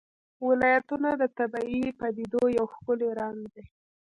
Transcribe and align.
ولایتونه 0.47 1.09
د 1.21 1.23
طبیعي 1.37 1.83
پدیدو 1.99 2.43
یو 2.57 2.65
ښکلی 2.73 3.09
رنګ 3.19 3.39
دی. 3.53 3.63